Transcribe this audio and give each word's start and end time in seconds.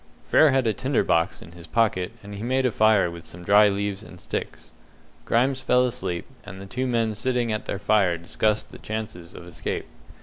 Frere 0.25 0.49
had 0.49 0.65
a 0.65 0.73
tinder 0.73 1.03
box 1.03 1.43
in 1.43 1.51
his 1.51 1.67
pocket, 1.67 2.11
and 2.23 2.33
he 2.33 2.41
made 2.41 2.65
a 2.65 2.71
fire 2.71 3.11
with 3.11 3.23
some 3.23 3.43
dry 3.43 3.69
leaves 3.69 4.01
and 4.01 4.19
sticks. 4.19 4.71
Grimes 5.25 5.61
fell 5.61 5.85
asleep, 5.85 6.25
and 6.43 6.59
the 6.59 6.65
two 6.65 6.87
men 6.87 7.13
sitting 7.13 7.51
at 7.51 7.65
their 7.65 7.77
fire 7.77 8.17
discussed 8.17 8.71
the 8.71 8.79
chances 8.79 9.35
of 9.35 9.45
escape. 9.45 9.85